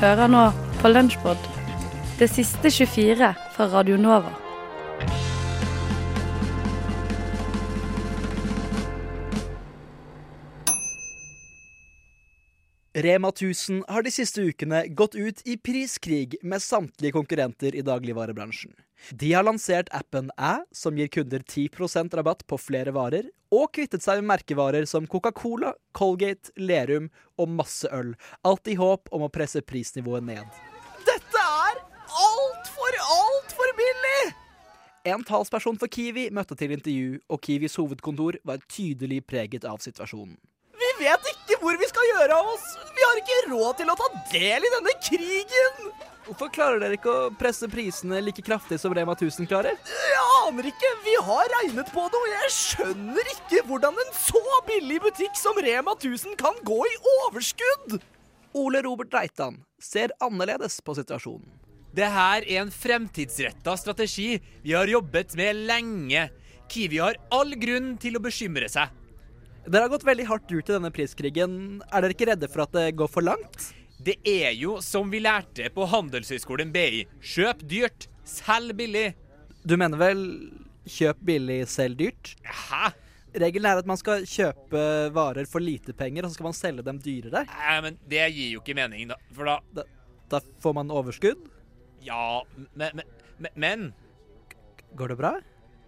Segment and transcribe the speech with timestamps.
[0.00, 0.46] Hører nå
[0.80, 1.38] på Lunsjpod,
[2.18, 4.31] det siste 24 fra Radio Nova.
[12.94, 18.74] Rema 1000 har de siste ukene gått ut i priskrig med samtlige konkurrenter i dagligvarebransjen.
[19.10, 24.04] De har lansert appen Æ, som gir kunder 10% rabatt på flere varer, og kvittet
[24.04, 27.08] seg med merkevarer som Coca-Cola, Colgate, Lerum
[27.40, 28.12] og masse øl.
[28.44, 30.60] Alt i håp om å presse prisnivået ned.
[31.08, 31.80] Dette er
[32.28, 34.22] altfor, altfor billig!
[35.08, 40.36] En talsperson for Kiwi møtte til intervju, og Kiwis hovedkontor var tydelig preget av situasjonen.
[40.98, 42.64] Vi vet ikke hvor vi skal gjøre av oss.
[42.92, 45.92] Vi har ikke råd til å ta del i denne krigen.
[46.26, 49.78] Hvorfor klarer dere ikke å presse prisene like kraftig som Rema 1000 klarer?
[49.88, 50.90] Jeg aner ikke.
[51.06, 55.58] Vi har regnet på det, og jeg skjønner ikke hvordan en så billig butikk som
[55.58, 57.98] Rema 1000 kan gå i overskudd.
[58.58, 61.48] Ole Robert Reitan ser annerledes på situasjonen.
[61.92, 66.28] Det her er en fremtidsretta strategi vi har jobbet med lenge.
[66.72, 68.94] Kiwi har all grunn til å bekymre seg.
[69.62, 71.52] Dere har gått veldig hardt ut i denne priskrigen.
[71.92, 73.68] Er dere ikke redde for at det går for langt?
[74.02, 77.04] Det er jo som vi lærte på Handelshøyskolen BI.
[77.22, 79.12] Kjøp dyrt, selg billig.
[79.62, 80.24] Du mener vel
[80.90, 82.32] kjøp billig, selg dyrt?
[82.42, 82.90] Hæ?
[83.38, 84.82] Regelen er at man skal kjøpe
[85.14, 87.46] varer for lite penger, og så skal man selge dem dyrere.
[87.48, 89.20] Nei, men det gir jo ikke mening, da.
[89.32, 89.86] For da Da,
[90.34, 91.46] da får man overskudd.
[92.02, 92.42] Ja,
[92.74, 92.98] men,
[93.38, 93.88] men, men
[94.98, 95.36] Går det bra?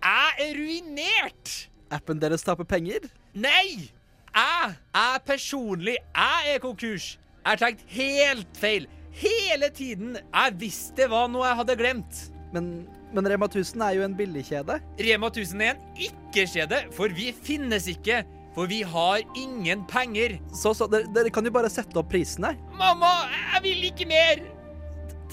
[0.05, 1.57] Jeg er ruinert!
[1.93, 3.09] Appen deres taper penger.
[3.35, 3.91] Nei!
[4.35, 7.15] Jeg, jeg personlig, jeg er konkurs.
[7.45, 8.87] Jeg har tenkt helt feil.
[9.15, 10.17] Hele tiden.
[10.19, 12.23] Jeg visste det var noe jeg hadde glemt.
[12.55, 12.71] Men,
[13.15, 14.79] men Rema 1000 er jo en billigkjede.
[15.07, 18.23] Rema 1000 er en ikke-kjede, for vi finnes ikke.
[18.55, 20.37] For vi har ingen penger.
[20.55, 22.55] Så, så dere, dere kan jo bare sette opp prisene.
[22.79, 23.13] Mamma,
[23.55, 24.45] jeg vil ikke mer.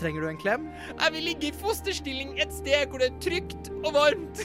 [0.01, 0.65] Trenger du en klem?
[0.89, 4.41] Jeg vil ligge i fosterstilling et sted hvor det er trygt og varmt.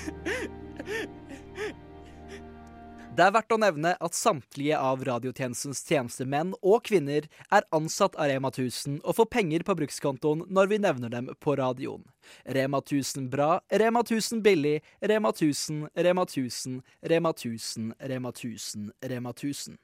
[3.17, 8.29] Det er verdt å nevne at samtlige av radiotjenestens tjenestemenn og -kvinner er ansatt av
[8.29, 12.05] Rema 1000 og får penger på brukskontoen når vi nevner dem på radioen.
[12.45, 19.33] Rema 1000 bra, Rema 1000 billig, Rema 1000, Rema 1000, Rema 1000, Rema 1000, Rema
[19.33, 19.79] 1000.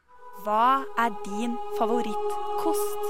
[0.45, 3.03] Hva er din favorittkost?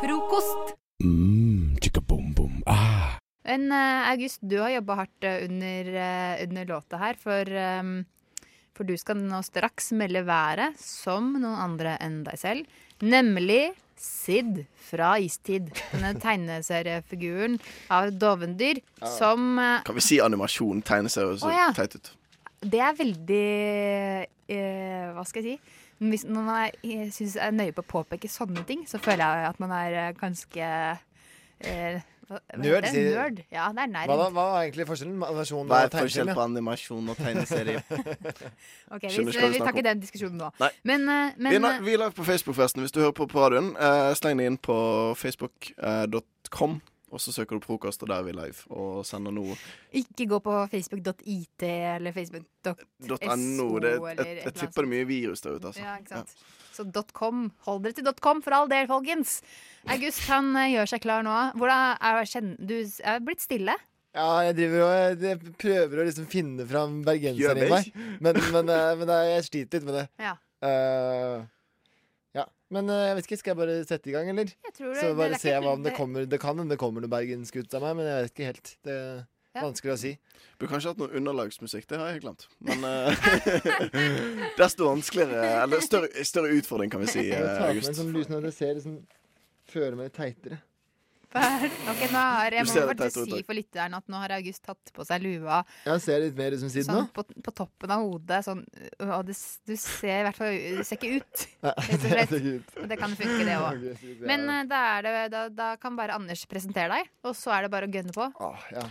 [0.00, 0.76] Frokost.
[1.04, 2.62] Mm, chicka bom.
[2.66, 3.18] Ah.
[3.44, 8.04] Men eh, August, du har jobba hardt eh, under, eh, under låta her, for, ehm,
[8.80, 12.78] for du skal nå straks melde været som noen andre enn deg selv.
[13.04, 15.68] Nemlig Sid fra Istid.
[15.90, 17.58] Denne tegneseriefiguren
[17.92, 18.80] av dovendyr
[19.18, 20.80] som eh, Kan vi si animasjon?
[20.88, 21.68] Tegneserie så ja.
[21.76, 22.12] teit ut.
[22.60, 23.44] Det er veldig
[24.48, 25.76] eh, Hva skal jeg si?
[26.00, 29.50] Hvis når man er, synes er nøye på å påpeke sånne ting, så føler jeg
[29.50, 30.70] at man er eh, ganske
[31.60, 32.90] eh, hva Nerd, det?
[32.94, 33.38] er Nerd.
[33.50, 34.06] Ja, det er nerd.
[34.06, 35.16] Hva, da, hva er egentlig forskjellen?
[35.26, 37.82] Animasjon Hva er og forskjell på animasjon og tegneserie?
[38.94, 40.52] Ok, vi, vi, vi tar ikke den diskusjonen nå.
[40.58, 40.70] Nei.
[40.86, 42.82] Men, men vi, er, vi er live på Facebook, forresten.
[42.86, 44.78] Hvis du hører på på radioen, uh, sleng deg inn på
[45.18, 46.80] facebook.com.
[47.10, 49.66] og så søker du frokost, og der er vi live og sender eh,
[50.02, 53.18] ikke gå på facebook.it eller facebook.no.
[53.82, 55.82] jeg, jeg tipper det er mye virus der ute, altså.
[55.82, 56.34] Ja, ikke sant.
[56.70, 57.50] Så .com.
[57.66, 59.40] Hold dere til .com for all del, folkens.
[59.90, 61.36] August han eh, gjør seg klar nå.
[61.58, 63.76] Hvordan er, kjenner, du er blitt stille?
[64.10, 67.90] Ja, jeg driver og jeg, jeg prøver å liksom finne fram bergenseren i meg.
[68.18, 70.06] Men, men, eh, men eh, jeg sliter litt med det.
[70.22, 70.36] Ja.
[70.60, 71.44] Uh, ja.
[72.70, 74.52] Men eh, jeg vet ikke, skal jeg bare sette i gang, eller?
[74.68, 77.02] Jeg tror det, Så bare se hva om det kommer Det kan hende det kommer
[77.02, 78.72] noe bergensk ut av meg, men jeg vet ikke helt.
[78.86, 79.64] Det er Ja.
[79.66, 80.12] vanskelig å si.
[80.60, 82.46] Burde kanskje hatt noe underlagsmusikk, det har jeg glemt.
[82.62, 83.10] Men eh,
[84.60, 87.24] desto vanskeligere Eller større, større utfordring, kan vi si.
[87.32, 89.00] Jeg eh, tar på meg en sånn lys når jeg ser liksom
[89.70, 90.60] Føler meg litt
[91.32, 91.70] teitere.
[91.92, 94.92] Ok, nå har, Jeg Du må faktisk si for lytteren at nå har August tatt
[94.96, 96.96] på seg lua Jeg ser litt mer ut som Sid nå.
[96.96, 98.40] sånn på, på toppen av hodet.
[98.46, 98.64] Sånn,
[99.06, 99.36] og det,
[99.66, 101.44] du ser i hvert fall Du ser ikke ut.
[102.06, 102.34] Slett.
[102.34, 103.86] det det kan funke, det òg.
[104.30, 107.66] Men eh, da, er det, da, da kan bare Anders presentere deg, og så er
[107.66, 108.26] det bare å gønne på.
[108.42, 108.88] ah, ja.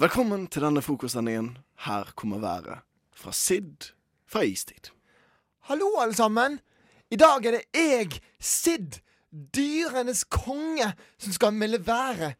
[0.00, 1.54] Velkommen til denne frokostsendingen.
[1.84, 2.86] Her kommer været.
[3.16, 3.92] Fra Sid
[4.32, 4.88] fra Istid.
[5.68, 6.58] Hallo, alle sammen.
[7.12, 9.02] I dag er det jeg, Sid,
[9.32, 12.34] dyrenes konge, som skal melde været.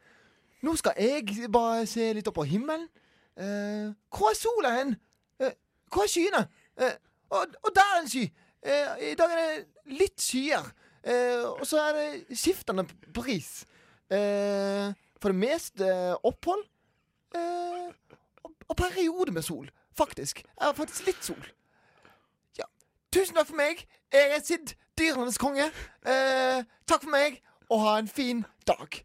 [0.62, 2.88] Nå skal jeg bare se litt opp på himmelen.
[3.36, 4.96] Eh, hvor er sola hen?
[5.40, 5.54] Eh,
[5.92, 6.42] hvor er skyene?
[6.78, 6.94] Eh,
[7.30, 8.26] og, og der er en sky.
[8.62, 10.68] Eh, I dag er det litt skyer.
[11.02, 12.84] Eh, og så er det skiftende
[13.14, 13.64] pris.
[14.12, 14.92] Eh,
[15.22, 15.88] for det meste
[16.22, 16.62] opphold.
[17.32, 20.42] Og, og periode med sol, faktisk.
[20.44, 21.46] Jeg har faktisk litt sol.
[22.58, 22.66] Ja.
[23.14, 23.80] Tusen takk for meg.
[24.12, 25.70] Jeg er Sid, dyrenes konge.
[26.06, 29.02] Eh, takk for meg, og ha en fin dag.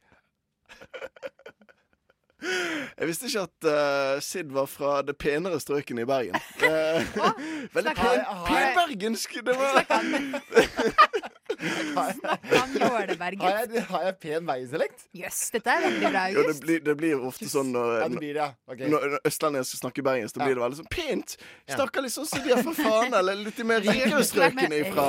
[2.98, 6.38] Jeg visste ikke at uh, Sid var fra det penere strøkene i Bergen.
[6.68, 9.34] Eh, veldig pen, pen bergensk.
[9.46, 9.86] Det var
[11.58, 13.42] Han Jåleberget.
[13.42, 15.06] Har jeg, har jeg pen veiselekt?
[15.18, 16.62] Jøss, dette er veldig bra, jo, det, August.
[16.66, 18.50] blir, det blir ofte sånn når, Ja, det blir det, ja.
[18.74, 18.84] Ok.
[18.92, 21.36] når, når østlendinger skal snakke bergensk, da blir det veldig sånn pent.
[21.74, 25.08] Snakker litt sånn som de er fra Fana, eller litt mer rikere strøkene ifra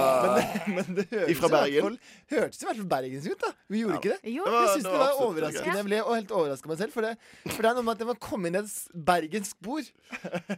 [0.73, 1.83] Men det hørtes Ifra i hvert Bergen?
[1.85, 2.00] fall-
[2.39, 3.53] Hørtes i hvert fall bergensk ut, da.
[3.69, 4.01] Vi gjorde Ja.
[4.01, 4.33] ikke det?
[4.39, 5.77] Jo, Det var- Jeg synes det var absolutt overraskende.
[5.79, 6.93] Jeg ble helt overraska meg selv.
[6.93, 7.12] For det,
[7.53, 9.85] for det er noe med at jeg må komme inn i et s- bergensk bord.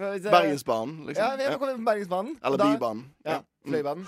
[0.00, 1.20] Hvis jeg- Bergensbanen, liksom.
[1.24, 2.36] Ja, jeg må komme inn på Bergensbanen.
[2.40, 3.04] og Eller da- Bybanen.
[3.24, 3.40] Ja.
[3.66, 4.06] Fløibanen.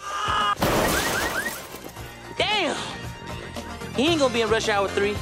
[2.38, 2.76] Damn!
[3.96, 5.12] He ain't gonna be in rush hour three.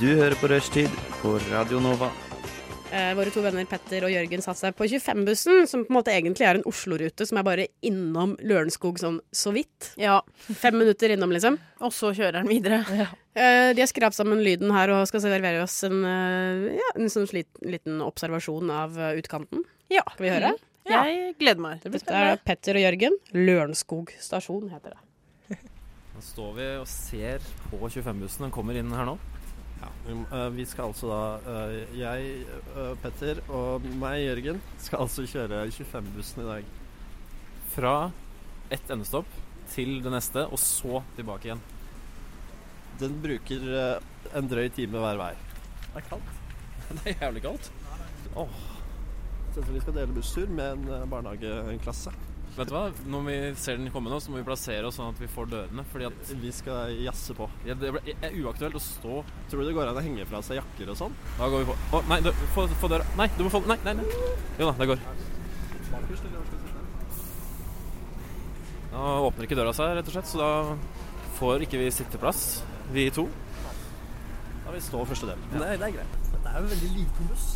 [0.00, 2.08] Du hører på Rushtid på Radio Nova.
[2.92, 6.12] Eh, våre to venner Petter og Jørgen satte seg på 25-bussen, som på en måte
[6.12, 9.92] egentlig er en Oslo-rute som er bare innom Lørenskog sånn så vidt.
[9.96, 10.18] Ja,
[10.58, 11.56] Fem minutter innom, liksom.
[11.80, 12.82] og så kjører den videre.
[13.32, 17.08] Eh, de har skrapt sammen lyden her og skal servere oss en, eh, ja, en
[17.14, 19.64] sånn slit, liten observasjon av eh, utkanten.
[19.88, 20.04] Ja.
[20.12, 20.52] Skal vi høre?
[20.88, 21.82] Jeg gleder meg.
[21.82, 22.40] Det blir Dette er.
[22.42, 23.18] Petter og Jørgen.
[23.36, 25.58] Lørenskog stasjon heter det.
[26.12, 28.46] Nå står vi og ser på 25-bussen.
[28.46, 29.14] Den kommer inn her nå.
[29.82, 32.34] Ja, vi, eh, skal altså da eh, Jeg,
[32.76, 36.74] eh, Petter og meg, Jørgen, skal altså kjøre 25-bussen i dag.
[37.72, 37.94] Fra
[38.72, 39.30] ett endestopp
[39.72, 41.64] til det neste, og så tilbake igjen.
[43.00, 43.64] Den bruker
[44.36, 45.32] en drøy time hver vei.
[45.88, 46.38] Det er kaldt.
[46.92, 47.72] Det er jævlig kaldt.
[48.36, 48.71] Åh.
[49.52, 52.12] Så vi skal dele busstur med en eh, barnehageklasse.
[52.52, 52.82] Vet du hva?
[53.08, 55.48] Når vi ser den komme nå, så må vi plassere oss sånn at vi får
[55.48, 55.84] dørene.
[55.88, 57.48] Fordi at Vi skal jazze på.
[57.68, 60.60] ja, det er uaktuelt å stå Tror du det går an å henge fra seg
[60.60, 61.16] jakker og sånn?
[61.38, 61.76] Da går vi på.
[61.96, 63.08] Å, nei, du, få, få døra.
[63.16, 64.06] Nei, du må få Nei, nei, nei.
[64.60, 65.04] Jo da, det går.
[68.92, 70.50] Da åpner ikke døra seg, rett og slett, så da
[71.38, 72.42] får ikke vi sitteplass,
[72.92, 73.24] vi to.
[74.62, 75.44] Da vil vi stå første del.
[75.56, 76.18] Nei, det er greit.
[76.34, 77.46] Det er jo en veldig liten buss.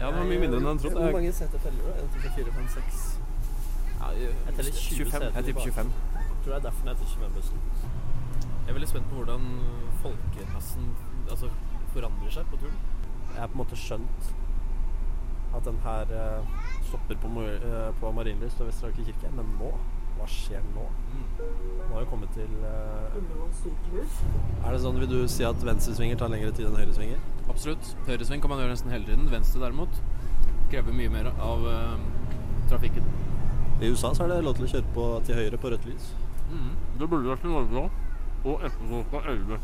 [0.00, 1.04] Ja, det var mye mindre enn jeg trodde.
[1.04, 1.90] Hvor mange seter teller du?
[1.90, 3.20] 1, 2, 3, 4, 5, 6
[4.00, 5.10] Ja, jeg teller 20 25.
[5.10, 5.72] seter Jeg tipper bak.
[5.74, 5.92] 25.
[6.44, 7.58] Tror det er derfor den heter 25-bussen.
[8.62, 9.48] Jeg er veldig spent på hvordan
[10.02, 10.88] folkemassen
[11.30, 11.50] altså,
[11.94, 12.78] forandrer seg på turen.
[13.32, 14.30] Jeg har på en måte skjønt
[15.56, 16.48] at den her eh,
[16.88, 19.30] stopper på, eh, på Marienlyst og Vestre kirke.
[19.34, 19.72] Men nå?
[20.18, 20.84] Hva skjer nå?
[21.38, 23.14] Nå har vi kommet til uh...
[24.66, 27.22] Er det sånn, Vil du si at venstresvinger tar lengre tid enn høyresvinger?
[27.48, 27.92] Absolutt.
[28.08, 29.30] Høyresving kan man gjøre nesten hele tiden.
[29.32, 30.00] Venstre derimot
[30.68, 31.94] krever mye mer av uh,
[32.68, 33.06] trafikken.
[33.78, 36.10] I USA så er det lov til å kjøre på til høyre på rødt lys.
[36.98, 38.04] Det burde vært i Norge òg.
[38.48, 39.58] Og etterpå på 11.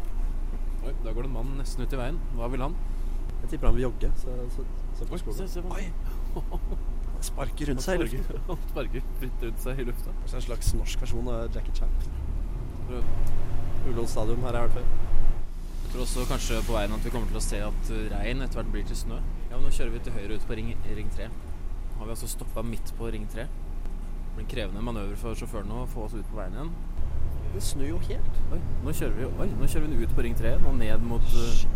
[0.86, 2.20] Oi, da går det en mann nesten ut i veien.
[2.36, 2.76] Hva vil han?
[3.42, 4.12] Jeg tipper han vil jogge.
[4.20, 4.64] Så, så,
[4.98, 5.38] så på Oi, skolen.
[5.40, 5.72] se, se Han
[7.26, 8.42] sparker rundt seg i luften.
[8.48, 10.14] Han sparker fritt rundt seg i lufta.
[10.22, 11.94] Kanskje en slags norsk versjon av Jackie Chan.
[12.90, 14.90] Ullevål stadion her har jeg før.
[15.80, 18.44] Jeg tror også kanskje på veien at vi kommer til å se at eh, regn
[18.44, 19.16] etter hvert blir til snø.
[19.50, 20.68] Ja, men Nå kjører vi til høyre ut på ring,
[20.98, 21.26] ring 3.
[21.30, 23.46] Nå har vi altså stoppa midt på ring 3.
[23.50, 26.70] Det blir en krevende manøver for sjåføren å få oss ut på veien igjen.
[27.50, 28.38] Det snur jo helt.
[28.54, 31.26] Oi, nå kjører vi, oi, nå kjører vi ut på ring 3 og ned mot
[31.34, 31.74] Shit.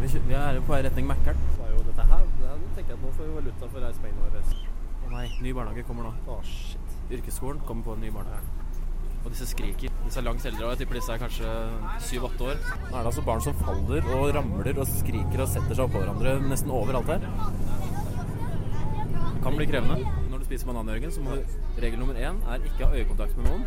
[0.00, 1.44] vi, kjører, vi er på vei retning Mækkern.
[2.56, 4.60] Her tenker jeg at nå får vi valuta for reisepengene våre.
[5.06, 6.12] Å nei, ny barnehage kommer nå.
[6.32, 6.94] Å, shit.
[7.12, 8.64] Yrkesskolen kommer på en ny barnehage.
[9.26, 9.92] Og disse skriker.
[10.04, 11.52] Disse er langt eldre, og jeg tipper disse er kanskje
[12.08, 12.60] syv-åtte år.
[12.62, 16.02] Nå er det altså barn som faller og ramler og skriker og setter seg oppå
[16.02, 17.26] hverandre nesten overalt her.
[19.34, 20.14] Det kan bli krevende.
[20.30, 23.36] Når du spiser banan, Jørgen, så må du Regel nummer én er ikke ha øyekontakt
[23.36, 23.66] med noen.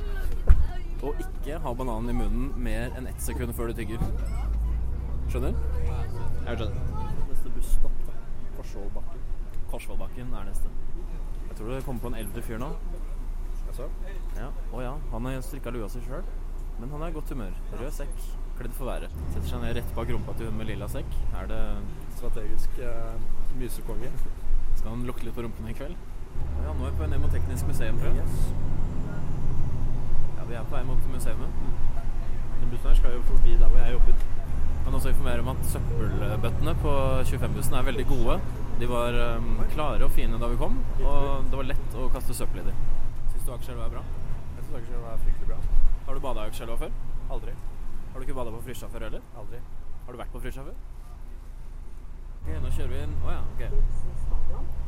[1.05, 4.03] Og ikke ha bananen i munnen mer enn ett sekund før du tygger.
[5.29, 5.59] Skjønner?
[6.47, 6.88] Jeg skjønner.
[8.69, 9.21] Korsvollbakken.
[9.71, 10.69] Korsvollbakken er neste.
[11.49, 12.67] Jeg tror det kommer på en eldre fyr nå.
[13.69, 13.87] Altså,
[14.37, 14.49] Ja.
[14.73, 16.21] Å ja, han har strikka lua si sjøl.
[16.79, 17.55] Men han er i godt humør.
[17.79, 18.21] Rød sekk,
[18.59, 19.09] kledd for været.
[19.33, 21.17] Setter seg ned rett bak rumpa til hun med lilla sekk.
[21.41, 21.59] Er det
[22.19, 23.17] strategisk eh,
[23.57, 24.11] mysekonge.
[24.77, 25.97] Skal han lukte litt på rumpene i kveld?
[26.39, 28.27] Å ja, nå er vi på vei ned mot Teknisk museum, tror jeg.
[30.37, 31.41] Ja, vi er på vei mot museet.
[32.61, 34.23] Den bussen her skal jo forbi der hvor jeg jobber.
[34.85, 36.93] Kan også informere om at søppelbøttene på
[37.33, 38.39] 25-bussen er veldig gode.
[38.79, 42.31] De var um, klare og fine da vi kom, og det var lett å kaste
[42.37, 42.77] søppel i dem.
[43.33, 44.03] Syns du Akerselva er bra?
[44.55, 45.57] Jeg syns Akerselva er fryktelig bra.
[46.05, 46.93] Har du bada i Akerselva før?
[47.35, 47.55] Aldri.
[48.13, 49.25] Har du ikke bada på Frysja før heller?
[49.41, 49.59] Aldri.
[50.05, 50.79] Har du vært på Frysja før?
[52.39, 53.61] Ok, nå kjører vi inn Å ja, ok.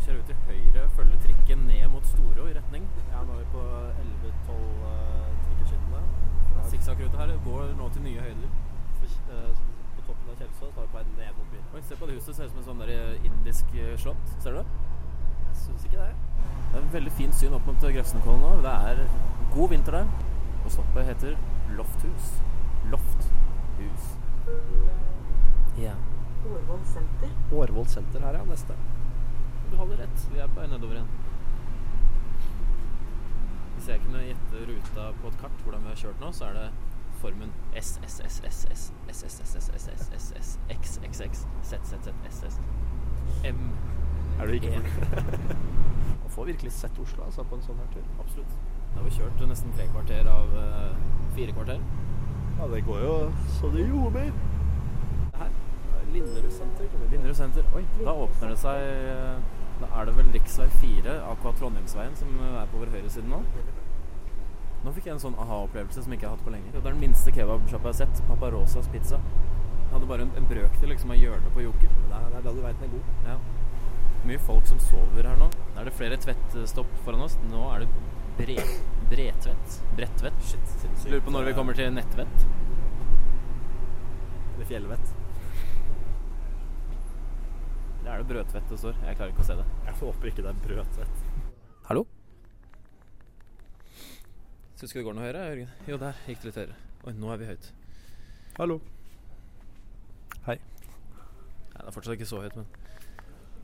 [0.06, 2.88] Kjører vi til høyre, følger trikken ned mot Storå i retning.
[3.12, 3.66] Ja, nå er vi på
[4.06, 4.56] 11-12
[4.88, 6.06] uh, trikkeskinnene.
[6.72, 8.56] Sikksakruta her går nå til nye høyder.
[9.02, 9.71] Eh, av
[10.42, 11.66] Kjelsås så på vei ned mot byen.
[11.76, 12.36] Oi, se på det huset.
[12.36, 14.32] Ser ut som en sånn der indisk eh, slott.
[14.42, 14.80] Ser du det?
[15.52, 16.16] Jeg syns ikke det.
[16.72, 18.54] Det er en veldig fint syn opp mot Grefsenkollen nå.
[18.66, 19.04] Det er
[19.54, 20.10] god vinter der.
[20.64, 21.38] Og stoppet heter
[21.78, 22.32] Lofthus.
[22.90, 24.08] Lofthus.
[25.78, 25.94] Ja.
[26.50, 27.38] Årvoll senter.
[27.54, 28.46] Årvoll senter her, ja.
[28.50, 28.78] Neste.
[29.70, 30.30] Du hadde rett.
[30.34, 31.12] Vi er på vei nedover igjen.
[33.76, 36.58] Hvis jeg kunne gjette ruta på et kart hvordan vi har kjørt nå, så er
[36.58, 36.68] det
[37.22, 41.00] formen S, S, S, S, S, S, S, S, S, S, S, S, S, X,
[41.04, 42.60] X, X, Z, Z, Z, S, S,
[43.46, 43.70] M.
[44.40, 44.82] Er du ikke E.
[46.22, 48.06] Man får virkelig sett Oslo altså, på en sånn her tur.
[48.24, 48.56] Absolutt.
[48.92, 50.96] Da har vi kjørt nesten tre kvarter av eh,
[51.36, 51.84] fire kvarter.
[52.58, 53.14] Ja, det går jo
[53.60, 54.32] så det ljomer.
[55.38, 55.54] Her.
[56.14, 56.90] Linderud senter.
[57.12, 57.70] Linderud senter.
[57.78, 60.66] Oi, da åpner det seg eh, Da er det vel rv.
[60.82, 63.42] 4, akkurat Trondheimsveien, som er på vår høyre side nå.
[64.82, 66.72] Nå fikk jeg en sånn aha-opplevelse som jeg ikke har hatt på lenge.
[66.74, 68.22] Det er den minste kebabsjappa jeg har sett.
[68.30, 69.20] Papa Rosas Pizza.
[69.82, 71.92] Jeg hadde bare en, en brøkdel liksom, av hjørnet på Joker.
[72.08, 73.12] Det er, det er da du veit den er god.
[73.28, 73.36] Ja.
[74.30, 75.50] Mye folk som sover her nå.
[75.78, 77.38] Er det flere tvettstopp foran oss.
[77.52, 77.90] Nå er det
[78.40, 78.66] bre,
[79.12, 79.78] Bredtvet.
[79.98, 80.42] Bredtvet.
[80.48, 81.12] Shit, sinnssykt.
[81.12, 82.48] Lurer på når vi kommer til nettvett.
[84.56, 85.14] Eller fjellvett.
[88.00, 88.98] Eller er det brødtvett det står?
[89.06, 89.68] Jeg klarer ikke å se det.
[89.90, 91.24] Jeg håper ikke det er brødtvett.
[91.92, 92.06] Hallo?
[94.82, 95.74] Syns ikke det går noe høyere, Jørgen?
[95.92, 96.76] Jo, der gikk det litt høyere.
[97.06, 97.68] Oi, nå er vi høyt.
[98.58, 98.78] Hallo.
[100.48, 100.56] Hei.
[100.58, 102.66] Nei, det er fortsatt ikke så høyt, men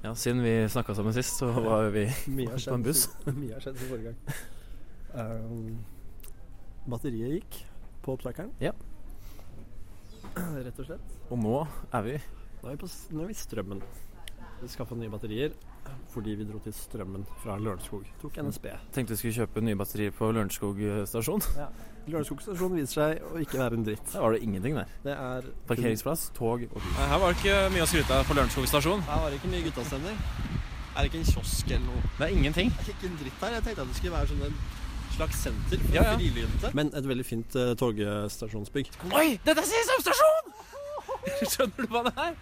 [0.04, 2.04] Ja, siden vi snakka sammen sist, så var vi
[2.38, 3.08] på en buss.
[3.26, 4.46] mye har skjedd siden forrige gang.
[5.18, 5.80] Um,
[6.86, 7.60] batteriet gikk
[8.06, 8.54] på opptakeren.
[8.62, 8.76] Ja.
[10.38, 11.18] Rett og slett.
[11.34, 11.56] Og nå
[11.98, 12.20] er vi
[12.62, 13.82] Nå er vi, på, nå er vi Strømmen.
[14.62, 15.58] Vi skaffa nye batterier
[16.14, 18.08] fordi vi dro til Strømmen fra Lørenskog.
[18.22, 18.68] Tok NSB.
[18.96, 21.46] Tenkte vi skulle kjøpe nye batterier på Lørenskog stasjon.
[21.58, 21.68] Ja.
[22.08, 24.06] Lørenskog stasjon viser seg å ikke være en dritt.
[24.14, 24.92] Der var det ingenting der.
[25.04, 26.94] Det er Parkeringsplass, tog og bil.
[26.98, 29.04] Her var det ikke mye å skryte av på Lørenskog stasjon.
[29.10, 30.22] Her var det ikke mye guttastemning.
[30.98, 32.04] Er det ikke en kiosk eller noe?
[32.18, 32.72] Det er ingenting.
[32.80, 33.58] Det er ikke en dritt her.
[33.58, 34.58] Jeg tenkte at det skulle være sånn en
[35.18, 36.72] slags senter for Ja, ja.
[36.78, 38.90] Men et veldig fint uh, togstasjonsbygg.
[39.12, 40.52] Oi, dette er Sesam stasjon!
[41.52, 42.36] Skjønner du hva det er?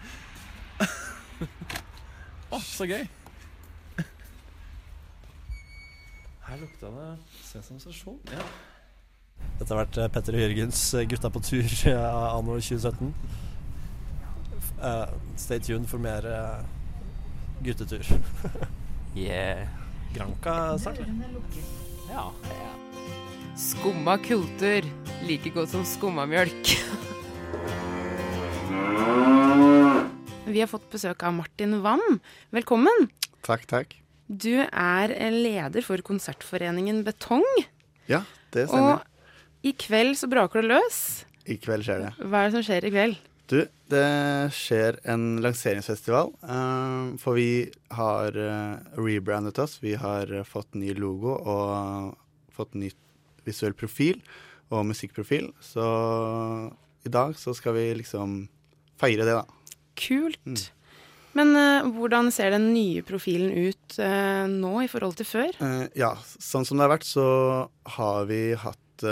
[2.46, 3.04] Å, så gøy.
[6.56, 7.06] Her lukta det
[7.44, 8.20] sesamstasjon.
[8.32, 8.44] Ja.
[9.58, 13.10] Dette har vært eh, Petter og Jørgens eh, Gutta på tur eh, anno 2017.
[14.76, 16.64] Uh, stay tuned for mer uh,
[17.64, 18.04] guttetur.
[19.16, 19.68] Yeah.
[20.12, 20.98] Granca snart.
[22.10, 22.26] Ja.
[23.56, 24.84] Skumma kultur.
[25.24, 26.74] Like godt som skummamjølk.
[30.44, 32.20] Vi har fått besøk av Martin Wam.
[32.52, 33.08] Velkommen.
[33.40, 33.96] Takk, takk.
[34.26, 37.46] Du er leder for konsertforeningen Betong.
[38.10, 38.98] Ja, det stemmer.
[38.98, 41.00] Og i kveld så braker det løs.
[41.46, 42.12] I kveld skjer det.
[42.26, 43.18] Hva er det som skjer i kveld?
[43.46, 43.60] Du,
[43.92, 44.06] det
[44.54, 46.32] skjer en lanseringsfestival.
[46.42, 49.78] eh, for vi har uh, rebrandet oss.
[49.82, 52.16] Vi har eh, fått ny logo og
[52.50, 52.90] fått ny
[53.46, 54.18] visuell profil
[54.74, 55.52] og musikkprofil.
[55.62, 55.86] Så
[57.06, 58.48] i dag så skal vi liksom
[58.98, 59.46] feire det, da.
[59.94, 60.42] Kult.
[60.42, 60.58] Mm.
[61.36, 65.50] Men uh, hvordan ser den nye profilen ut uh, nå i forhold til før?
[65.60, 67.26] Uh, ja, sånn som det har vært, så
[67.98, 69.04] har vi hatt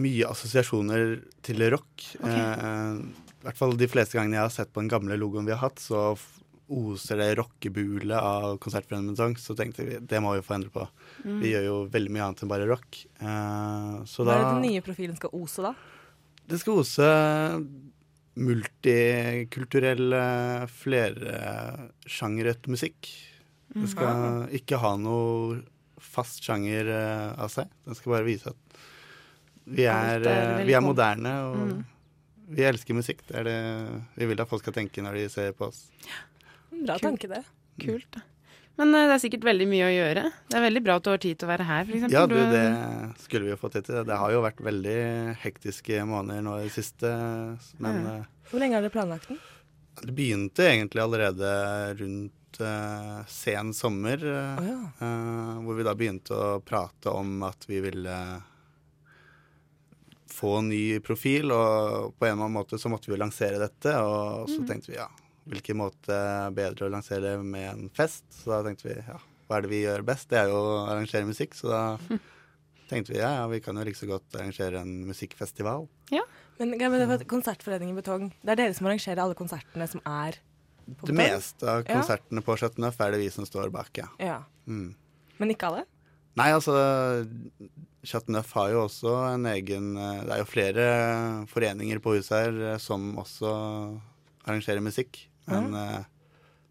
[0.00, 2.04] mye assosiasjoner til rock.
[2.22, 5.52] Eh, I hvert fall de fleste gangene jeg har sett på den gamle logoen vi
[5.52, 6.38] har hatt, så f-
[6.70, 10.86] oser det rockebule av Konsertforeningen sang, Så tenkte vi det må vi få endre på.
[11.24, 11.40] Mm.
[11.42, 13.00] Vi gjør jo veldig mye annet enn bare rock.
[13.18, 15.74] Eh, så Hva da er det den nye profilen skal ose, da?
[16.46, 17.10] Det skal ose
[18.36, 20.14] multikulturell,
[20.70, 23.08] flersjangret musikk.
[23.86, 24.48] Skal Mhm.
[24.54, 25.62] ikke ha noe
[25.98, 27.68] fast sjanger eh, av seg.
[27.86, 28.56] Den skal bare vise at
[29.66, 31.84] vi er, eh, vi er moderne, og Mm.
[32.48, 33.18] vi elsker musikk.
[33.28, 35.90] Det er det vi vil at folk skal tenke når de ser på oss.
[36.72, 37.44] Bra tanke, det.
[37.78, 38.10] Kult.
[38.10, 38.20] da.
[38.80, 40.22] Men eh, det er sikkert veldig mye å gjøre.
[40.48, 42.12] Det er veldig bra at du har tid til å være her, f.eks.
[42.14, 42.64] Ja, du, det
[43.20, 44.00] skulle vi jo fått tid til.
[44.08, 44.98] Det har jo vært veldig
[45.42, 47.10] hektiske måneder nå i det siste,
[47.78, 48.14] men Ja.
[48.22, 49.38] eh, Hvor lenge har dere planlagt den?
[50.00, 51.48] Det begynte egentlig allerede
[51.98, 54.78] rundt uh, sen sommer, eh, Å ja.
[55.02, 58.16] uh, hvor vi da begynte å prate om at vi ville
[60.30, 63.58] få en ny profil, og på en eller annen måte så måtte vi jo lansere
[63.60, 64.66] dette, og så Mhm.
[64.70, 65.08] tenkte vi ja,
[65.48, 66.16] hvilken måte
[66.56, 68.24] bedre å lansere det med en fest?
[68.34, 69.16] Så da tenkte vi ja,
[69.48, 70.28] hva er det vi gjør best?
[70.30, 71.80] Det er jo å arrangere musikk, så da
[72.90, 75.88] tenkte vi ja, ja, vi kan jo like så godt arrangere en musikkfestival.
[76.60, 80.02] Men, ja, men det var Konsertforeningen Betong, det er dere som arrangerer alle konsertene som
[80.04, 80.36] er
[80.98, 81.94] på Det meste av Ja.
[82.00, 84.08] konsertene på Chateau Neuf er det vi som står bak, ja.
[84.20, 84.42] Ja.
[84.66, 84.90] Mm.
[85.38, 85.86] Men ikke alle?
[86.36, 86.74] Nei, altså
[88.04, 90.84] Chateau Neuf har jo også en egen eh, Det er jo flere
[91.50, 93.50] foreninger på huset her eh, som også
[94.44, 95.29] arrangerer musikk.
[95.50, 95.84] Men ja.
[95.90, 96.06] jeg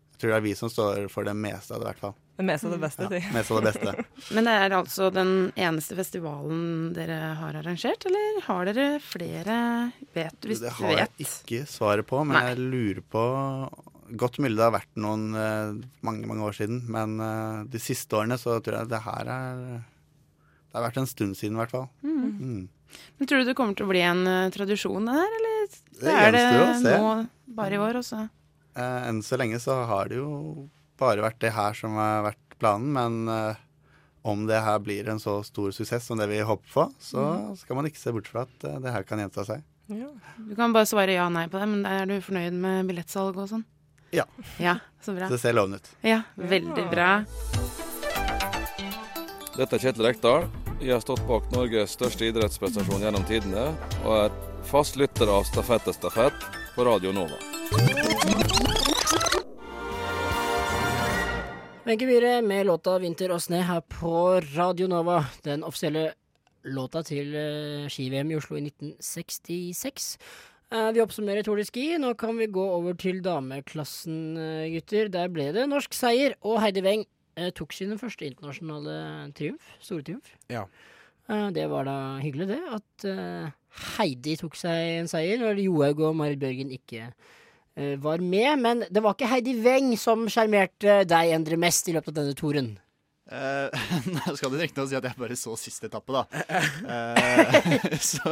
[0.09, 2.15] Jeg tror det er vi som står for det meste av det, i hvert fall.
[2.39, 4.03] Det meste av det beste, Ja, mest av det beste.
[4.35, 9.55] Men det er altså den eneste festivalen dere har arrangert, eller har dere flere?
[10.15, 12.45] Vet hvis Det du har jeg ikke svaret på, men Nei.
[12.49, 13.23] jeg lurer på
[14.19, 18.15] Godt mulig det har vært noen eh, mange mange år siden, men eh, de siste
[18.17, 21.75] årene så tror jeg det her er Det har vært en stund siden, i hvert
[21.75, 21.87] fall.
[22.01, 22.25] Mm.
[22.39, 22.97] Mm.
[23.19, 26.35] Men tror du det kommer til å bli en tradisjon, det der, eller Det er
[26.35, 26.43] det
[26.81, 26.97] se.
[26.97, 28.25] nå bare i år også?
[28.77, 30.67] Eh, enn så lenge så har det jo
[30.99, 33.55] bare vært det her som har vært planen, men eh,
[34.29, 37.55] om det her blir en så stor suksess som det vi håper på, så Mm.
[37.57, 39.63] skal man ikke se bort fra at eh, det her kan gjenta seg.
[39.89, 43.37] Du kan bare svare ja og nei på det, men er du fornøyd med billettsalg
[43.41, 43.63] og sånn?
[44.13, 44.25] Ja.
[44.59, 45.27] Ja, så bra.
[45.29, 45.89] Det ser lovende ut.
[46.05, 47.09] Ja, veldig bra.
[49.57, 50.45] Dette er Kjetil Rekdal.
[50.79, 53.65] Jeg har stått bak Norges største idrettsprestasjon gjennom tidene,
[54.05, 54.37] og er
[54.69, 58.58] fast lytter av Stafett er stafett på Radio Nova.
[61.89, 65.23] Myhre med låta 'Vinter og sne' her på Radio Nova.
[65.41, 66.11] Den offisielle
[66.61, 70.17] låta til eh, ski-VM i Oslo i 1966.
[70.69, 71.97] Eh, vi oppsummerer Tour de Ski.
[71.97, 75.09] Nå kan vi gå over til dameklassen, eh, gutter.
[75.09, 77.07] Der ble det norsk seier, og Heidi Weng
[77.57, 79.73] tok sin første internasjonale triumf.
[79.81, 80.29] Store triumf.
[80.47, 80.67] Ja.
[81.27, 82.61] Det var da hyggelig, det.
[82.69, 83.49] At
[83.97, 87.13] Heidi tok seg en seier, når Johaug og Marit Bjørgen ikke
[88.01, 88.59] var med.
[88.59, 92.35] Men det var ikke Heidi Weng som sjarmerte deg, Endre, mest i løpet av denne
[92.39, 92.77] toren.
[93.29, 96.23] Skal Nå skal noe riktignok si at jeg bare så siste etappe, da.
[96.81, 98.31] Uh, så,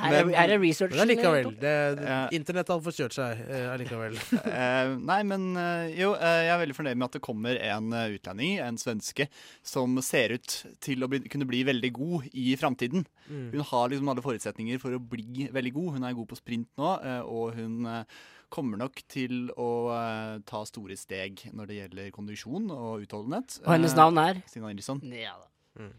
[0.00, 1.50] Her er- her er researchen, Men allikevel.
[1.52, 1.74] eh, Det,
[2.08, 2.20] Ja.
[2.38, 4.16] Internett har forkjørt seg eh, allikevel.
[4.38, 7.92] Uh, nei, men eh, jo, eh, jeg er veldig fornøyd med at det kommer en
[7.92, 9.28] eh, utlending, en svenske,
[9.74, 10.56] som ser ut
[10.88, 13.04] til å bli, kunne bli veldig god i framtiden.
[13.28, 13.46] Mm.
[13.58, 15.92] Hun har liksom alle forutsetninger for å bli veldig god.
[15.98, 20.36] Hun er god på sprint nå, eh, og hun eh, kommer nok til å uh,
[20.48, 23.60] ta store steg når det gjelder kondisjon og utholdenhet.
[23.64, 24.42] Og hennes Eh, navn er?
[24.50, 25.02] Stina Nilsson.
[25.14, 25.50] Ja da.
[25.80, 25.92] Mm.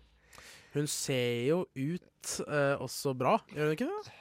[0.72, 4.12] Hun ser jo ut uh, også bra, gjør hun ikke det?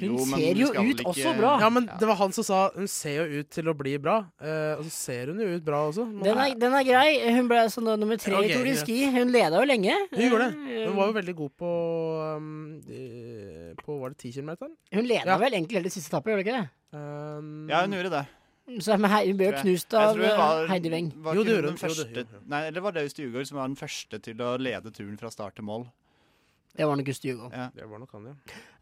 [0.00, 1.52] Hun Jo, ser jo ut ikke- også bra.
[1.62, 4.16] Ja, men det var han som sa hun ser jo ut til å bli bra.
[4.42, 6.08] Uh, og så ser hun jo ut bra også.
[6.24, 7.12] Den er, den er grei.
[7.30, 8.74] Hun ble altså nummer tre okay, i Tour de.
[8.80, 8.98] Ski.
[9.14, 9.94] Hun leda jo lenge.
[10.16, 10.80] Hun gjorde det.
[10.88, 11.70] Hun var jo veldig god på
[12.38, 12.80] um,
[13.84, 14.50] På var det 10 km?
[14.98, 16.66] Hun leda vel egentlig hele siste etappe, gjør hun ikke det?
[16.92, 18.26] Ja, hun gjorde det.
[18.84, 21.12] Så hun ble jo knust av var- eh, Heidi Weng.
[21.24, 21.76] Var Jo, det gjorde hun.
[21.80, 25.16] Første, Nei, eller var det Øystein Jugård som var den første til å lede turen
[25.18, 25.86] fra start til mål?
[26.76, 27.70] Det var nok Gusti Ja.
[27.74, 28.34] Det var nok han, ja.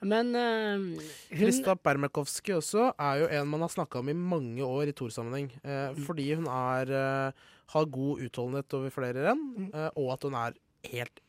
[0.03, 4.61] Men uh, hun Krista Permakovsky også er jo en man har snakka om i mange
[4.61, 5.51] år i Tor-sammenheng.
[5.65, 6.05] Eh, Mm.
[6.05, 6.91] fordi hun er,
[7.29, 7.33] uh,
[7.73, 10.53] har god utholdenhet over flere renn, eh, og at hun er
[10.91, 11.21] helt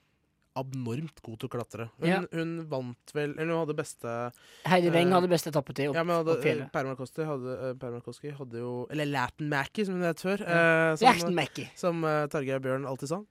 [0.59, 1.87] abnormt god til å klatre.
[1.99, 2.19] Hun, Ja.
[2.33, 4.15] hun vant vel Eller hun hadde beste
[4.67, 6.71] Heidi Weng uh, hadde beste etappetid opp, ja, men hadde, opp fjellet.
[6.73, 10.43] Permakovsky hadde, eh, Permakovsky hadde jo Eller Latin Mackie, som hun het før.
[10.43, 11.69] Eh, som, Mackie.
[11.77, 13.23] Som uh, Tarjei Bjørn alltid sa.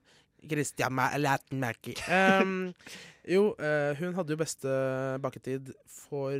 [0.48, 1.96] Christian Ma Latin Mackie.
[2.10, 2.74] Um,
[3.34, 4.74] jo, eh, hun hadde jo beste
[5.22, 6.34] bakketid for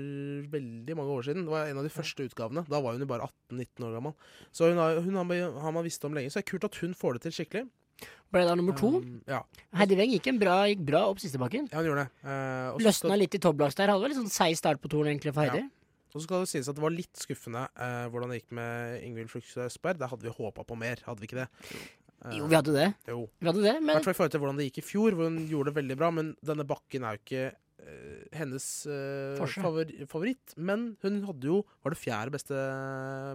[0.53, 1.46] veldig mange år siden.
[1.46, 2.66] Det var en av de første utgavene.
[2.70, 4.14] Da var hun jo bare 18-19 år gammel.
[4.55, 6.31] Så hun har, hun har, har man visst om lenge.
[6.31, 7.66] Så det er kult at hun får det til skikkelig.
[8.35, 8.91] Ble da nummer to.
[8.99, 9.41] Um, ja.
[9.79, 11.69] Heidi Weng gikk, en bra, gikk bra opp siste bakken.
[11.71, 12.25] ja, hun gjorde det.
[12.27, 13.93] Uh, så Løsna litt i topplaks der.
[13.93, 15.63] Hadde vel litt sånn seig start på toren egentlig for Heidi.
[15.65, 15.73] Ja.
[16.17, 19.05] Og så skal det sies at det var litt skuffende uh, hvordan det gikk med
[19.05, 20.01] Ingvild Flugstad Østberg.
[20.01, 21.49] Der hadde vi håpa på mer, hadde vi ikke det?
[22.25, 22.89] Uh, Jo, vi hadde det.
[23.13, 23.21] Jo.
[23.39, 25.17] Vi hadde det, I men hvert fall i forhold til hvordan det gikk i fjor,
[25.17, 26.11] hvor hun gjorde det veldig bra.
[26.19, 30.57] Men denne bakken er jo ikke eh, hennes uh, favor favoritt.
[30.57, 32.65] Men hun hadde jo Var det fjerde beste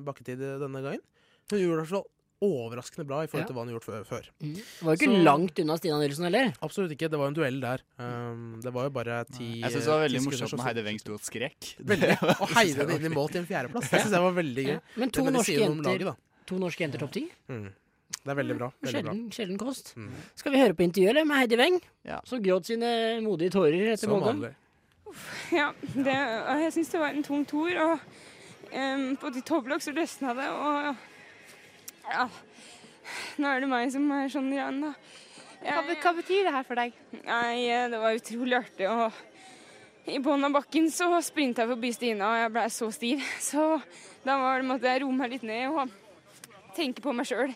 [0.08, 1.06] bakketid denne gangen?
[1.52, 2.10] Hun gjorde det i fall
[2.42, 3.48] overraskende bra i forhold Ja.
[3.48, 4.26] til hva han har gjort før.
[4.42, 4.54] Mm.
[4.56, 6.54] det var jo ikke Så- langt unna Stina Nilsen heller.
[6.62, 7.10] Absolutt ikke.
[7.10, 7.80] Det var en duell der.
[8.00, 11.00] Um, det var jo bare ti Jeg syns det var veldig morsomt når Heidi Weng
[11.00, 11.76] sto og skrek.
[11.92, 12.18] Veldig.
[12.42, 13.90] Og heide den inn i mål til en fjerdeplass.
[13.90, 14.74] Det syns jeg var veldig gøy.
[14.74, 14.80] Ja.
[14.98, 16.16] Men to norske, jenter, laget,
[16.48, 17.30] to norske jenter topp ti.
[17.50, 17.70] Mm.
[18.22, 18.72] Det er veldig bra.
[18.84, 19.12] Veldig bra.
[19.14, 19.94] Sjelden, sjelden kost.
[19.96, 20.10] Mm.
[20.36, 21.80] Skal vi høre på intervjuet med Heidi Weng?
[22.06, 22.20] Ja.
[22.26, 24.54] Som gråt sine modige tårer etter Molde.
[25.52, 27.70] Ja, det, og jeg syns det var en tung tor.
[27.70, 28.00] Og
[28.74, 30.98] um, på de topplokk så løsna det, og
[32.12, 32.28] ja
[33.42, 34.92] Nå er det meg som er sånn igjen, da.
[35.62, 36.94] Hva, hva betyr det her for deg?
[37.26, 38.88] Nei, eh, det var utrolig artig.
[38.90, 43.22] Og i bunnen av bakken så sprinta jeg forbi Stina, og jeg blei så stiv.
[43.50, 43.66] Så
[44.26, 45.94] da var det, måtte jeg roe meg litt ned og
[46.78, 47.54] tenke på meg sjøl.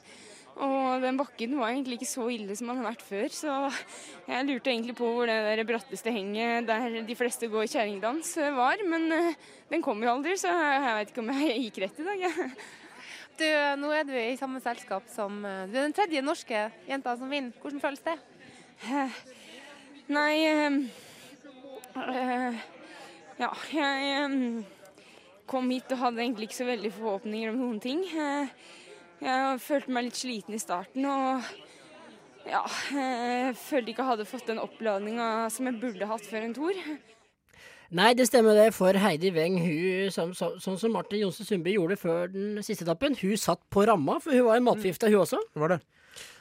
[0.56, 3.56] Og den bakken var egentlig ikke så ille som den har vært før, så
[4.30, 8.80] jeg lurte egentlig på hvor det der bratteste henget der de fleste går kjerringdans var,
[8.88, 9.36] men eh,
[9.74, 12.26] den kom jo aldri, så jeg, jeg veit ikke om jeg gikk rett i dag,
[12.30, 12.56] jeg.
[13.36, 13.48] Du,
[13.82, 17.32] nå er du i samme selskap som eh, Du er den tredje norske jenta som
[17.32, 17.52] vinner.
[17.60, 18.16] Hvordan føles det?
[20.08, 20.78] Nei øh,
[22.00, 22.62] eh,
[23.42, 24.64] Ja, jeg øh,
[25.52, 28.06] kom hit og hadde egentlig ikke så veldig forhåpninger om noen ting.
[28.08, 28.56] Eh,
[29.26, 31.46] Jeg følte meg litt sliten i starten og
[32.46, 32.62] ja,
[32.94, 36.82] jeg følte ikke jeg hadde fått den oppladninga som jeg burde hatt før en tour.
[37.92, 41.76] Nei, det stemmer det, for Heidi Weng, hun, som, som, sånn som Martin Johnsen Sundby
[41.76, 45.22] gjorde før den siste etappen, hun satt på ramma, for hun var en matforgifta, hun
[45.22, 45.38] også.
[45.54, 45.80] Det var det.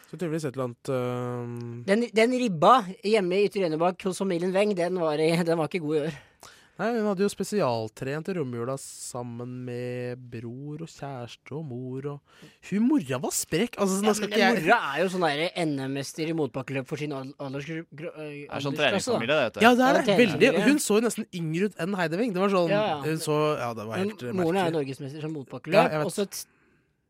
[0.09, 1.83] Så tydeligvis et eller annet uh...
[1.88, 5.68] Den, den ribba hjemme i Ytre Enebakk hos familien Weng, den var, i- den var
[5.68, 6.18] ikke god i år.
[6.74, 12.40] Nei, hun hadde jo spesialtrent i romjula sammen med bror og kjæreste og mor og
[12.70, 13.76] Hun mora var sprek!
[13.78, 15.26] Altså, sånn, Ja, skal men ikke jeg Mora er jo sånn
[15.68, 17.94] NM-mester i motbakkeløp for sin al- aldersgruppe.
[17.94, 19.62] Det er sånn treningsfamilie, det, du.
[19.62, 20.16] Ja, det er det.
[20.22, 20.50] Veldig.
[20.66, 22.32] Hun så jo nesten yngre ut enn Heideving.
[22.34, 22.96] Det var sånn Ja, ja.
[23.04, 25.94] Hun så Ja, det var Men helt merkelig moren er jo norgesmester som Ja, motbakkeløp.
[25.94, 26.26] Ja, og så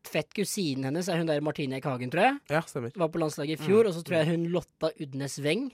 [0.05, 2.37] fett kusinen hennes er hun der Martine Eik Hagen, tror jeg.
[2.53, 2.93] Ja, stemmer.
[2.93, 3.81] Var på landslaget i fjor.
[3.85, 3.89] Mm.
[3.89, 5.71] Og så tror jeg hun Lotta Udnes Weng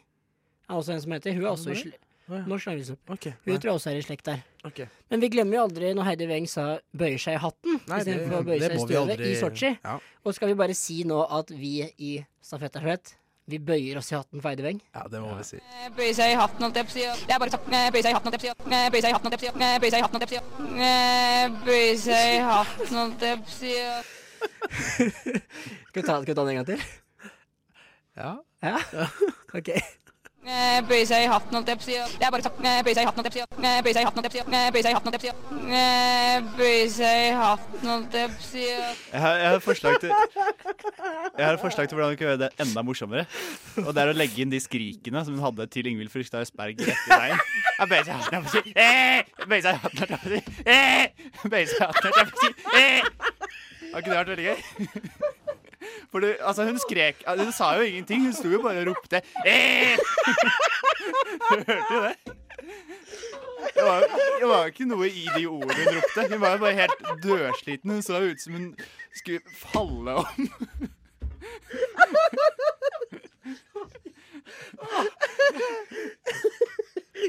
[0.69, 1.35] er også en som heter.
[1.35, 1.91] Hun er også i Å,
[2.39, 2.45] ja.
[2.47, 2.99] Norsk langrennsløp.
[3.15, 4.41] Okay, Hun tror jeg også er i slekt der.
[4.67, 4.85] Okay.
[5.09, 6.65] Men vi glemmer jo aldri når Heidi Weng sa
[6.95, 9.71] 'bøyer seg i hatten' istedenfor å bøye seg i støvet aldri- i Sotsji.
[9.83, 9.97] Ja.
[10.25, 13.15] Og skal vi bare si nå at vi i Stafettstafett
[13.51, 14.81] vi bøyer oss i hatten for Heidi Weng?
[14.95, 15.57] Ja, det må vi si.
[15.97, 17.25] Bøye seg i hatten, holdt jeg på å si.
[17.25, 17.65] Det er bare sagt.
[17.67, 18.89] Bøye seg i hatten, holdt jeg på å si.
[18.91, 19.79] Bøye seg i hatten, holdt jeg på å si.
[19.81, 20.91] Bøye seg i hatten, holdt jeg på å si.
[21.65, 23.73] Bøye seg i hatten, holdt jeg på å si.
[25.91, 26.81] Skal vi ta den en gang til?
[28.15, 28.31] Ja.
[28.61, 28.77] Ja?
[29.57, 29.69] OK.
[30.41, 31.79] Bøye seg i hatten, holdt jeg.
[32.17, 32.57] Det er bare sagt.
[32.57, 33.49] Bøye seg i hatten, holdt jeg si.
[33.61, 34.45] Bøye seg i hatten, holdt jeg.
[34.73, 36.51] Bøye seg i hatten, holdt jeg.
[36.57, 38.29] Bøye seg i hatten, holdt jeg.
[39.11, 40.09] Jeg har, et forslag til
[41.37, 43.25] Jeg har et forslag til hvordan vi kan gjøre det enda morsommere.
[43.85, 46.81] Og det er å legge inn de skrikene som hun hadde til Ingvild Frykstad Østberg
[46.89, 47.45] rett i veien.
[47.85, 48.65] Bøye seg i hatten, holdt jeg.
[48.81, 49.19] Eh!
[49.51, 50.43] Seg i hatten, holdt jeg.
[50.65, 51.05] Eh!
[51.45, 52.53] Seg i hatten, holdt jeg.
[52.81, 53.01] Eh!
[53.91, 54.59] Har ikke det vært veldig gøy?
[56.11, 58.21] For det, altså, hun skrek Hun sa jo ingenting.
[58.23, 59.97] Hun sto jo bare og ropte eh!
[61.51, 62.15] Du hørte jo det.
[63.75, 63.99] Det var,
[64.39, 66.27] det var ikke noe i de ordene hun ropte.
[66.29, 67.91] Hun var jo bare helt dørsliten.
[67.91, 68.75] Hun så ut som hun
[69.15, 70.49] skulle falle om.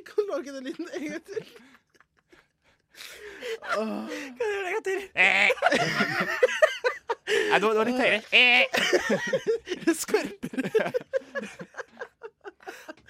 [0.06, 1.42] Kan du lage den lyden en gang til?
[3.72, 3.86] Kan
[4.38, 5.00] du gjøre det en gang til?
[7.32, 8.22] Nei, det var, det var litt høyere.
[9.86, 10.58] Det Skorper.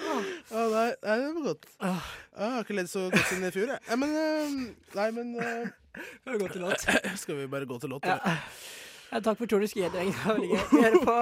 [0.02, 1.64] Å, nei, nei, det var godt.
[1.80, 2.06] Ah,
[2.36, 3.80] Jeg har ikke ledd så godt siden i fjor, jeg.
[3.88, 4.48] Nei, men eh,
[4.98, 6.86] Nei, men uh, Skal vi gå til låt?
[7.22, 8.02] Skal vi bare gå til låt?
[8.08, 8.18] Ja.
[8.18, 8.36] eller?
[9.12, 10.12] Ja, takk for Tour de Ski-gjengen.
[10.12, 10.62] Det var veldig gøy.
[10.72, 11.16] Vi hører på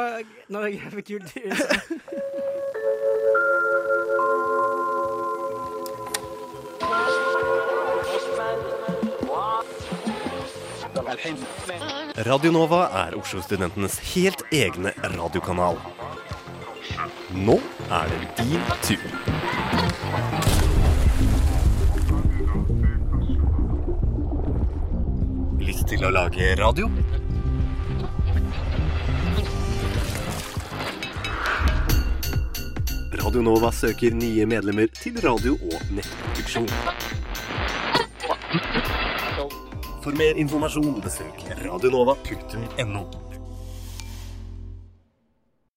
[0.55, 1.29] Norge for kult
[11.25, 12.23] i USA.
[12.25, 15.77] Radio Nova er Oslo-studentenes helt egne radiokanal.
[17.35, 17.57] Nå
[17.91, 19.05] er det din tur.
[25.61, 26.89] Lyst til å lage radio?
[33.21, 37.20] Radio Nova søker nye medlemmer til radio- og nettproduksjon.
[40.01, 43.05] For mer informasjon besøk radionova.no.